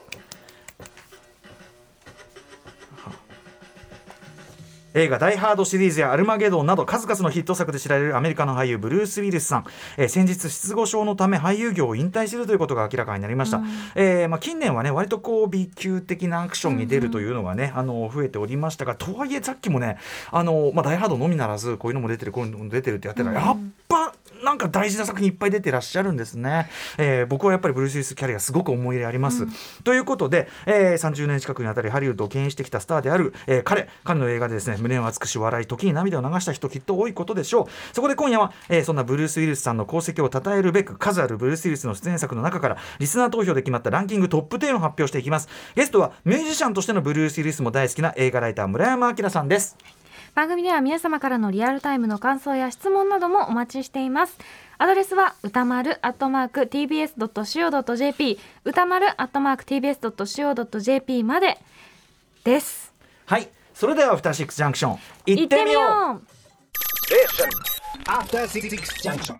[4.93, 9.65] 映画「ダイ・ハード」シリーズや「アルマゲドン」など数々のヒット作で知られるアメリカの俳優ブルース・ウィルスさん、
[9.97, 13.61] えー先日失語症のため俳優業を引退するということが明らかになりました、
[13.95, 19.97] えーまあ、近年はね割とこう B 級的なアクションに出るというのがね、あの増えておりましたがとはいえさっきもね
[20.31, 29.45] あの、まあ、ダイ・ハードのみならずこういうのも出てるこういうのも出てるってやってたら、やっぱなんか大事な作品いっぱい出てらっしゃるんですね、えー僕はやっぱりブルース・ウィルスキャリアすごく思い入れあります、
[29.83, 37.65] ということで、えー30年近くにわたりハリウッドを牽引してきたスターである、えー彼彼の映画でですね胸を熱くし笑い時に涙を流した人きっと多いことでしょう。
[37.93, 45.47] そこで今夜は、えーそんなブルース・ウィルスさんの功績を称えるべく数あるブルース・ウィルスの出演作の中からリスナー投票で決まったランキングトップ10を発表していきます。
[45.75, 49.77] ゲストはミュージシャンとしてのブルース・ウィルスも大好きな映画ライター村山明さんです
[50.33, 54.37] 番組では皆様からのリアルタイムの感想や質問などもお待ちしています。
[54.77, 61.57] アドレスは歌丸アットマーク tbs.co.jp 歌丸アットマーク tbs.co.jp まで
[62.43, 62.93] です。
[63.25, 63.49] はい。
[63.73, 64.99] それではアフターシックスジャンクション。
[65.25, 66.21] 行行ってみよう。
[68.05, 68.69] After Six
[69.03, 69.35] Junction.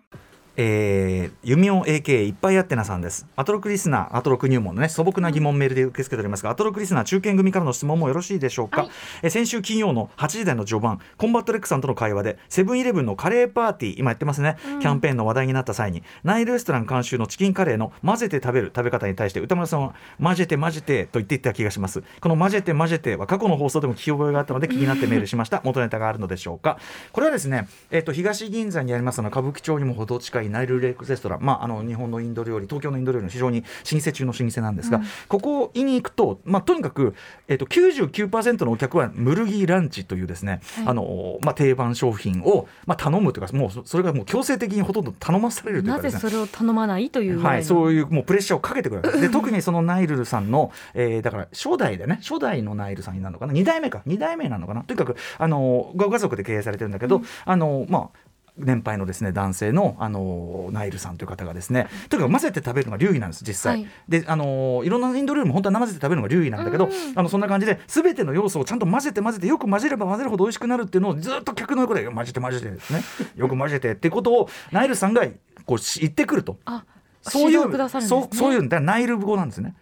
[0.57, 3.25] えー、弓音 AK いっぱいあってなさんです。
[3.35, 8.81] アトロクリスナー、アトロク入門のね、素朴な疑問メールで受け付けておりますが、アトロクリスナー中堅組からの質問もよろしいでしょうか？
[8.81, 8.91] はい
[9.23, 22.03] えー先週金曜の8時台の序盤、コンバット REC さんとの会話で、セブンイレブンのカレーパーティー、今やってますね、キャンペーンの話題になった際に、ナイルレストラン監修のチキンカレーの混ぜて食べる食べ方に対して、宇多丸さんは、混ぜて混ぜてと言っていた気がします。
[22.19, 25.61] この混ぜて混ぜては過去の放送でも聞き覚えがあったので気になってメールしました。
[25.63, 26.77] 元ネタがあるのでしょうか？
[27.13, 37.15] これはですね、えっ、と、東銀座にありますあの歌舞伎座にも程近いナイルレストラン、まあ、あの日本のインド料理、東京のインド料理の非常に老舗中の老舗なんですが、ここに行くと、まあ、とにかく、
[37.47, 40.87] えっと99%のお客はムルギーランチというですね、はい。
[40.87, 46.21] あのまあ、定番商品を、まあ、頼むというか、もうそそれがもう強制的にほとんど頼まされるというなかですね。
[46.21, 54.01] ぜそれを頼まないというはいそういうもうプレッシャーをかけてくるで特にそのナイルルさんの、えーだから初代でね初代のナイルさんになるのかな？2代目か。
[54.07, 54.83] 2代目になるのかな？
[54.83, 58.30] とにかくあのご家族で経営されてるんだけど、あのまあ
[58.63, 63.87] 年配のですね男性のあのナイルさんという方がですねとにかく混ぜて食べるのが流儀なんです実際、はい。
[64.07, 73.03] であのいろんなインド料理も本当は混ぜて食べるのが流儀なんだけど、あのそんな感じで全ての要素をちゃんと混ぜて混ぜてよく混ぜれば混ぜるほど美味しくなるっていうのをずっと客の横で混ぜて混ぜてですね。
[73.35, 75.25] よく混ぜてっていうことをナイルさんが
[75.65, 76.57] こうし言ってくると。
[76.65, 76.83] あ
[77.21, 77.89] そういうね。
[78.01, 79.75] そうそういうんだナイル語なんですね。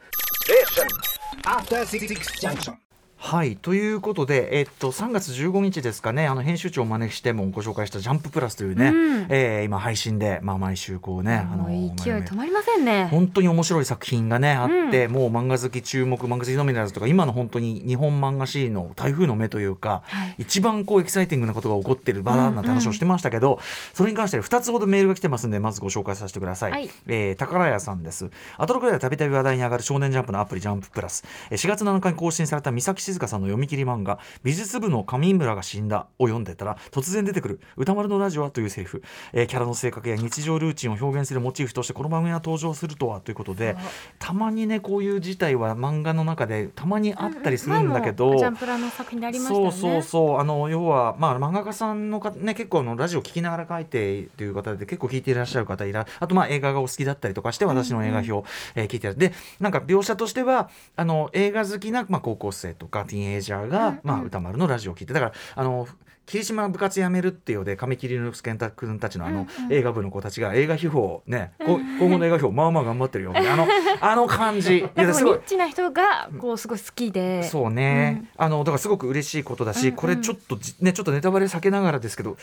[3.21, 9.27] はいということで、えっと3月15日ですかねあの編集長をお招きしてもご紹介した「ジャンププラス」というね、うん。
[9.29, 13.09] えー今配信で、まあ、毎週こうねあの勢い止まりませんね。
[13.11, 20.35] 本当に面白い作品がねあって、もう漫画好き注目漫画好きのみならずとか今の本当に日本漫画シーンの台風の目というか、はい。
[20.39, 23.59] 一番こうエキサイティングなことが起こってる場だなんて話をしてましたけど、
[23.93, 26.89] それに関して2つほどメールが来てますんでまずご紹介させてください、はい。
[27.07, 28.29] えー宝屋さんです。
[28.57, 31.25] アトロクではたびたび話題に上がる少年ジャンプのアプリジャンププラス。
[31.51, 43.75] えー4月7日に更新された三崎静香さんの読み切り漫画美術部の上村が死んだを読んでたら突然出てくる歌丸のラジオはというセリフ、えーキャラの性格や日常ルーチンを表現するモチーフとしてこの番組が登場するとはということで
[44.19, 49.71] たまにねこういう事態は漫画の中でたまにあったりするんだけど、前もジャンプラの作品でありましたよね。
[49.71, 50.39] そうそうそう。
[50.39, 59.15] あの要はまあ漫画家さんのかね結構あのラジオ聞きながら書いてという方で結構聞いていらっしゃる方いらあとまあ映画がお好きだったりとかして私の映画表、えー聞いてる。
[59.15, 63.99] でなんか描写としてはあの映画好きな、まあ、高校生とかかティーンエイジャーが、うんうん。
[64.03, 65.87] まあ、歌丸のラジオを聞いてだからあの
[66.25, 69.73] 霧島部活やめるっていうので亀桐之助君たちのあの、うんうん。
[69.73, 73.67] 映画部の子たちが映画秘宝をね、今後の映画秘宝まあまあ頑張ってるよあの
[73.99, 75.33] あの感じいやすごい。
[75.33, 77.41] もうニッチな人がこうすごい好きで。
[77.43, 79.95] そうね、あのだからすごく嬉しいことだし、うんうん。
[79.95, 82.37] これちょっとじねちょっとネタバレ避けながらですけど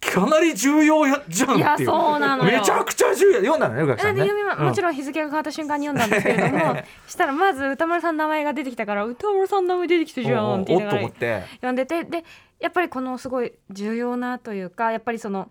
[0.00, 1.88] かなり重要やじゃんっていう。
[1.88, 2.58] そうなのよ。
[2.58, 3.38] めちゃくちゃ重要。
[3.38, 4.12] 読んだのね宇垣ね。
[4.14, 4.66] で読みまうん。
[4.66, 6.76] もちろん日付が変わった瞬間に読んだんですけれども
[7.08, 12.24] したらまず歌丸さんの名前が出てきたから歌丸さんの名前出てきたじゃんって言いながら読んでてで
[12.60, 15.50] やっぱりこのすごい重要なというかやっぱりその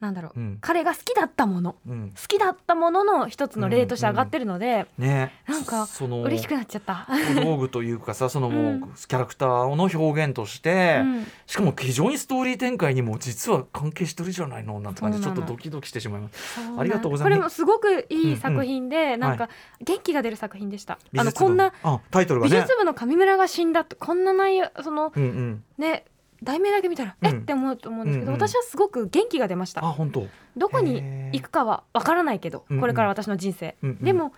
[0.00, 0.58] なんだろう、うん。
[0.62, 1.76] 彼が好きだったもの。
[1.86, 2.12] うん。
[2.18, 5.32] 好きだったものの一つの例として上がってるので、ね。
[5.46, 7.06] なんかその嬉しくなっちゃった。
[7.34, 8.80] 小道具というかさそのもう、うん。
[8.80, 11.26] キャラクターの表現として、うん。
[11.46, 16.54] しかも非常にストーリー展開にも実は関係してるじゃないのなんて感じでちょっとドキドキしてしまいます。
[16.54, 17.62] そうなんありがとうございます。
[17.62, 20.94] これもすごくいい作品で、なんか元気が出る作品でした。
[20.94, 22.54] あの美術部こんなあタイトルがね。
[22.54, 25.64] 美術部の上村が死んだってこんな内容そのうんうん。
[25.76, 26.04] ね
[26.42, 27.28] 題名だけ見たら、うん。
[27.28, 27.32] え？
[27.32, 28.40] って思うと思うんですけど、うんうん。
[28.40, 29.84] 私はすごく元気が出ました。
[29.84, 30.26] あ本当。
[30.56, 32.80] どこに行くかはわからないけど、うんうん。
[32.80, 34.04] これから私の人生、うんうん。
[34.04, 34.32] でも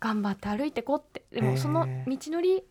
[0.00, 1.24] 頑張って歩いてこうって。
[1.32, 2.62] でもその道のり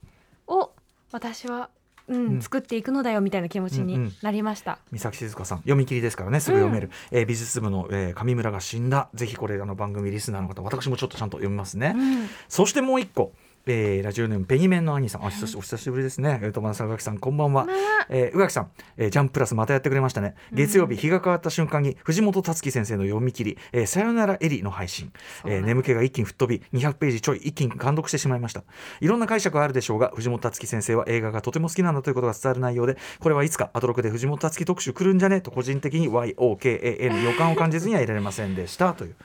[0.48, 0.72] を
[1.12, 1.70] 私は、
[2.08, 2.42] うんうん。
[2.42, 4.14] 作っていくのだよみたいな気持ちにうんうん。
[4.22, 4.78] なりました。
[4.92, 6.40] 三崎静香さん読み切りですからね。
[6.40, 9.10] すぐ読める、えー美術部の、えー上村が死んだ。
[9.16, 12.30] ぜひこれあの番組リスナーの方私もちょっとちゃんと読みますね、うん。
[12.48, 13.34] そしてもう一個
[13.68, 15.26] えーラジオネームペニメンの兄さん。
[15.26, 16.40] あ久しお久しぶりですね。
[16.44, 17.76] えー友達さん宇垣さんこんばんは、まあ
[18.10, 20.36] えー宇垣さん、えージャンププラスまたやってくれましたね。
[20.54, 25.12] 月曜日日が変わった瞬間に藤本達樹先生の読み切り「えーさよならエリ」の配信、
[25.46, 28.64] えー眠気が一気に吹っ飛び200ページちょい一気に感読してしまいました。
[29.02, 35.42] いろんな解釈はあるでしょうが藤本達樹先生は映画がとても好きなんだということが伝わる内容でこれはいつかアトロクで藤本達樹特集来るんじゃね？
[35.42, 38.94] と個人的に YOKAN 予感を感じずにはいられませんでした。
[38.94, 39.16] という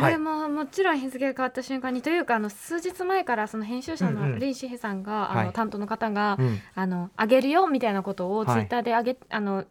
[0.00, 4.32] これももちろん日付が変わった瞬間にというかあの数日前からその編集者うんうん。
[4.32, 5.42] の林志平さんが、はい。
[5.42, 6.60] あの担当の方が、うん。
[6.74, 9.64] あのあげるよみたいなことをツイはいッターであげ、あの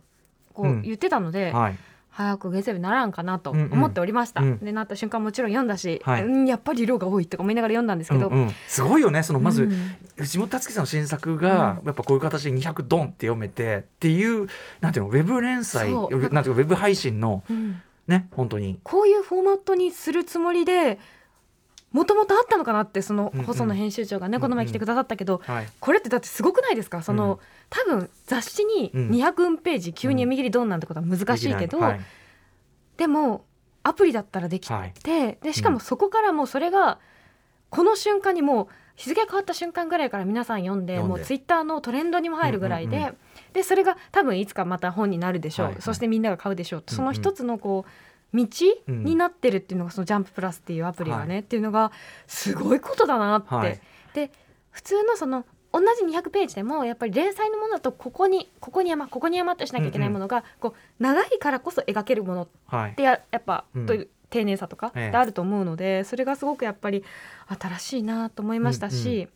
[0.54, 0.82] こううん。
[0.82, 1.78] 言ってたので、はい。
[2.10, 6.24] 早く月曜日ならんかなとうんうん思っておりました、うんでなった瞬間もちろん読んだし、はい。
[6.24, 8.52] うんやっぱり色が多いとか思いながら読んだんですけど、うんうん。
[8.68, 9.96] すごいよねそのまず、うん。
[10.16, 14.48] 藤本達樹さんの新作が、やっぱこういう形で200ドンって読めてっていう
[14.82, 18.80] なんていうのウェブ連載なんていうかウェブ配信のうんね本当に。
[18.84, 21.00] こういうフォーマットにするつもりで
[21.92, 25.68] もともとあったのかなってその細野編集長がね、この前来てくださったけど、はい。
[25.80, 27.02] これってだってすごくないですか？
[27.02, 27.40] その、うん。
[27.70, 29.10] 多分雑誌にうん。
[29.10, 32.00] 200ページ急に読み切りドンなんてことは難しいけど、はい
[32.98, 33.46] でも
[33.84, 34.94] アプリだったらできて、はい。
[35.04, 37.00] でしかもそこからもうそれが
[37.70, 43.12] この瞬間にもう日付が変わった瞬間ぐらいから皆さん読んでもうツイッターのトレンドにも入るぐらいで、うんうんう
[43.54, 45.82] でそれが多分いつかまた本になるでしょう、はいはい。
[45.82, 46.96] そしてみんなが買うでしょう、うんうん。
[46.96, 47.86] その一つのこ
[48.34, 48.46] う道
[48.88, 51.92] うんになってるっていうのがそのジャンププラスっていうアプリがね、はいっていうのが
[52.28, 53.56] すごいことだなって。
[53.56, 53.80] はい。
[54.14, 54.32] で
[54.72, 62.96] 普通のその同じ200ページでもやっぱり連載のものだとここにここに山ここに山ってしなきゃいけないものが、こう長いからこそ描けるものっはい。
[62.96, 63.86] てややっぱ、うん。
[63.86, 65.12] という丁寧さとかええ。
[65.12, 67.04] であると思うので、それがすごくやっぱり
[67.60, 69.30] 新しいなと思いましたし、うんう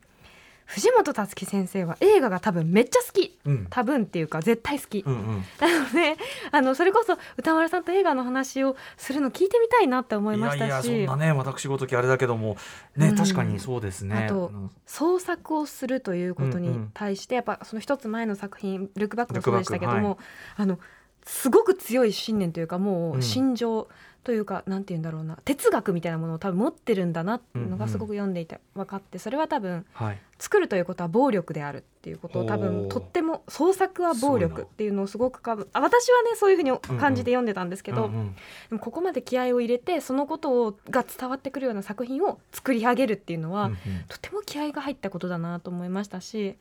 [0.73, 3.37] 藤本つ樹先生は映画が多分めっちゃ好き。
[3.45, 3.67] うん。
[3.69, 5.43] 多分っていうか絶対好き、うんうん。
[5.59, 6.15] なので
[6.51, 10.87] あのそれこそ歌丸さんと映画の話をするの聞いてみたいなって思いましたし。
[10.87, 12.55] いやいやそんなね私ごときあれだけども。
[12.95, 13.15] ね、うん。
[13.15, 14.25] 確かにそうですね。
[14.25, 14.71] あとうん。
[14.85, 16.91] 創作をするということにうんうん。
[16.93, 20.17] 対して、やっぱその一つ前の作品「ルックバック」もそうでしたけども、は
[20.55, 20.79] あの
[21.25, 23.19] すごく強い信念というかもうん。
[23.19, 23.87] う心情
[24.23, 25.37] というか、なんて言うんだろうな。
[25.43, 30.19] 哲学みたいなものを多分持ってるんだなっていうのがすごく読んでいて分かってそれは多分はい。
[30.37, 38.33] 作るということは暴力であるっていうことを多分とっても創作は暴力なっていうのをすごくかぶあ私はねそういうふうに感じて読んでたんですけど、うんうん。
[38.33, 38.39] で
[38.71, 43.77] もここまで気合を入れてそのことをが伝わってくるような作品を作り上げるっていうのは、うんうん。
[44.07, 46.55] とても気合が入ったことだなと思いましたし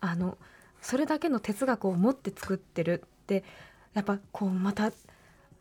[0.00, 0.38] あの
[0.80, 3.42] それだけの哲学を持って作ってるって
[3.94, 4.92] やっぱこうまた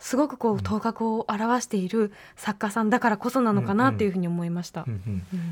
[0.04, 4.86] すごくこう頭角を表している作家さんだからこそなのかなっていうふうに思いました。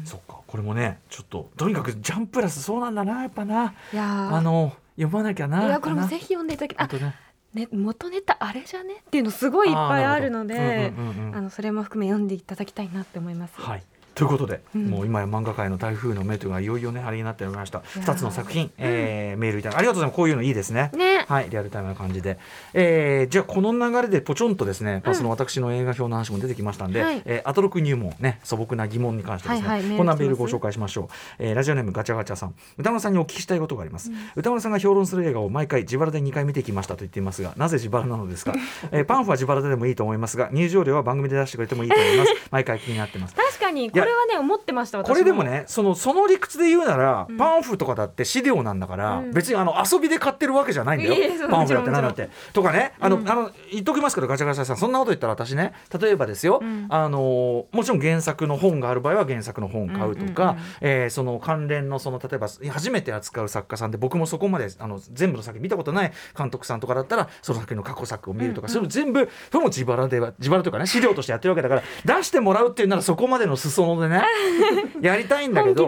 [0.04, 0.42] そっか。
[0.46, 3.74] これもねちょっととにかくジャンプラスそうなんだなやっぱな。
[3.94, 4.36] いやー。
[4.36, 7.16] あの読まなきゃないやこれもぜひ読んでいただきね。
[7.54, 8.96] ね元ネタあれじゃね？
[8.96, 10.92] っていうのすごいいっぱいあるので
[11.34, 13.54] ああのそれも含め読んでいただきたいなって思います。
[13.56, 13.84] はい
[14.14, 14.88] ということで、うん。
[14.88, 17.80] もう今や漫画界の台風の目というのがいよいよねあれになっておりました。
[17.80, 18.12] いやー。
[18.12, 20.16] 2つの作品、えーメールいただきありがとうございます。
[20.18, 20.92] こういうのいいですね。
[20.94, 21.26] ね。
[21.28, 22.38] はいリアルタイムな感じで、
[22.74, 27.22] えーじゃあこの流れでポチョンとですね、まあその私の映画表の話も出てきましたんで、はい。
[27.26, 31.08] えーアトロク入門ね素朴な疑問に関してですね、はいはいこんなメールご紹介しましょう、
[31.40, 32.56] えーラジオネームガチャガチャさん。
[32.78, 38.54] 歌丸さんにお聞きしたいことがあります、歌丸さんが評論する映画を毎回自腹で2回見てきましたと言っていますがなぜ自腹なのですか、
[38.92, 42.32] えーパンフは自腹ででもいいと思いますが入場料は番組で出してくれてもいいと思います。
[42.52, 43.36] 毎回気になってます。
[43.36, 47.38] 確かにこれはね思ってました私これでもねそのその理屈で言うなら、うん。
[47.38, 49.32] パンフとかだって資料なんだから、うん。
[49.32, 51.16] 別にあの遊びで買ってるわけじゃないんだよ、
[51.50, 52.30] パンフだってなんだって。
[52.54, 53.30] とかねあの、うん。
[53.30, 56.88] あの言っときますけどガチャガチャさんそんなこと言ったら私ね例えばですよ、うん。
[56.90, 60.64] あのもちろん原作の本がある場合は原作の本買うとか、うんうんうん。
[60.82, 68.72] えーその関連のその例えば初めて扱う作家さんで僕もそこまであの全部の作品見たことない監督さんとかだったらその作品の過去作を見るとか、うん。
[68.72, 68.74] うん。
[68.74, 71.84] それも全部それも自腹では自腹というかね資料としてやってるわけだから
[72.18, 74.24] 出してもらうっていうならそこまでの裾野でね。
[75.02, 75.88] やりたいんだけど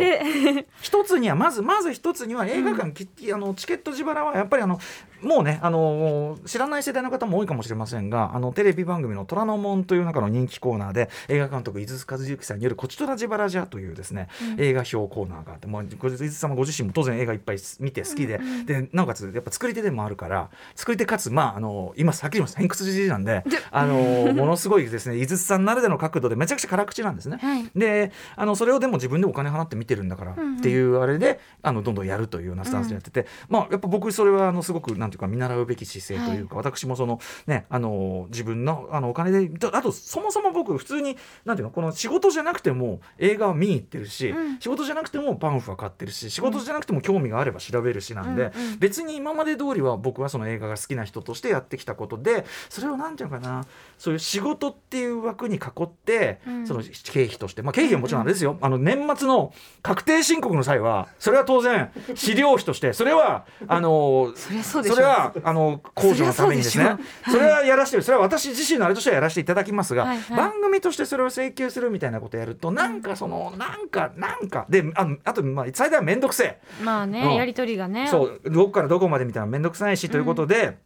[0.81, 4.79] 一つにはまずまず一つには映画館、きあのチケット自腹はやっぱりあの
[5.23, 27.37] もうねあの知らない世代の方も多いかもしれませんがあのテレビ番組の「虎ノ門」という中の人気コーナーで映画監督井筒和之さんによる「こちとら自腹じゃ」というですね、映画表コーナーがあって、まあ、これ井筒さんもご自身も当然映画いっぱい見て好きで,、でなおかつやっぱ作り手でもあるから作り手かつまああの今さっき言いました偏屈じじいなんであのものすごいですね井筒さんならでの角度でめちゃくちゃ辛口なんですね。
[27.37, 27.69] はい。
[27.75, 44.59] であのそれをでも自分でお金払って見てるんだからっていうあれで、あのどんどんやるというようなスタンスでやってて、まあやっぱ僕それはあのすごくなんていうか見習うべき姿勢というか、私もそのねあの自分のあのお金であとそもそも僕普通になんていうのこの仕事じゃなくても映画は見に行ってるし、うん。
[44.59, 53.65] 仕事じゃなくてもパンフは買ってるし仕事じゃなくても興味があれば調べるしなんで、うんうん別に今まで通りは僕はその映画が好きな人としてやってきたことでそれをなんていうのかな
[53.97, 56.67] そういう仕事っていう枠に囲って、うん。
[56.67, 66.97] その経費としてまあ経費はもちろんあれですよ、あの年末の確定申告の際はそれは当然資料費としてそれはあのそりゃそうでしょそれはあの控除のためにですね。
[67.29, 74.65] それはやらせてるそれは私自身のあれとしてはやらせていただきますが、番組としてそれを請求するみたいなことやるとなんかそのなんかなんか。
[74.69, 76.61] であのあとまあ最大は面倒くせえ。
[76.83, 77.35] まあね、うん。
[77.35, 78.07] やりとりがね。
[78.07, 78.41] そう。
[78.45, 80.77] どこからどこまでみたいな面倒くさいしということで、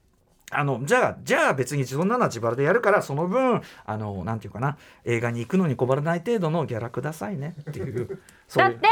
[0.52, 8.20] あのじゃあじゃあ別にそんなのは自腹でやるからその分あのなんていうかな映画に行くのに困らない程度のギャラくださいねっていう。
[8.48, 8.72] そういう。
[8.72, 8.88] だって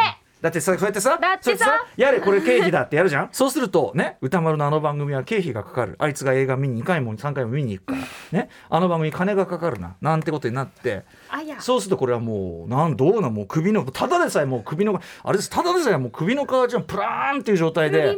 [0.46, 1.66] だってさそうやってさだってさ。
[1.98, 3.30] ややれこれ経費だってやるじゃん？
[3.34, 3.92] そうすると。
[3.96, 4.18] ね？
[4.22, 5.96] 歌丸のあの番組は経費がかかる。
[5.98, 8.00] あいつが映画見に2回も3回も見に行くか
[8.32, 8.38] ら。
[8.40, 8.50] ね？
[8.70, 9.96] あの番組金がかかるな。
[10.02, 11.04] なんてことになって。
[11.58, 18.16] そうするとこれはもうなんどうなもう首のただでさえもう首のあれですただでさえもう首の皮じゃんプラーンっていう状態で。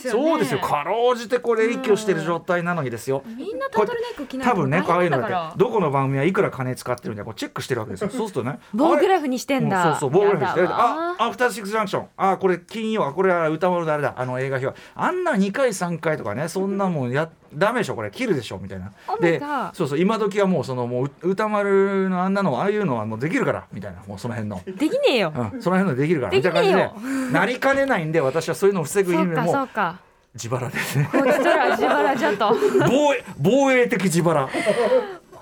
[0.00, 0.58] そうですよ。
[0.58, 3.22] かろうじてこれ息をしてる状態なのにですよ。
[3.24, 8.10] みんなタートルネック着ない多分ねこういうのだどこの番組はいくら金使ってるんだこうチェックしてるわけですよ。
[8.10, 8.58] そうするとね。
[8.74, 9.82] 棒グラフフにしてんだ。
[9.82, 10.10] そうそう。
[10.10, 11.16] 棒グラフにしてやだわ。
[11.18, 14.14] あアフターシックスジャンクションあこれ金曜あこれは歌丸のあれだ。
[14.16, 18.10] あの映画表あんな2回3回とかねそんなもんやダメでしょこれ。
[18.10, 18.92] 切るでしょみたいな。
[19.06, 19.40] Oh で
[19.74, 24.02] そうそう今時はもうそのもうう歌丸のあんなのああいうのはもうできるからみたいな。
[24.06, 24.60] もうその辺の。
[24.64, 26.32] できねえよ、うん、その辺のできるから。
[26.32, 27.32] みたいな感じで。
[27.32, 30.00] なりかねないんで私はそういうのを防ぐ意味でそうかそうもか。
[30.34, 31.08] 自腹ですね。
[31.10, 32.56] こっちとら自腹じゃと。
[32.88, 34.48] 防衛防衛的自腹。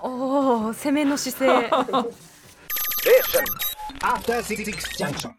[0.03, 1.71] おお攻めの姿勢。
[3.07, 3.45] Station.
[4.03, 5.37] After Six Junction.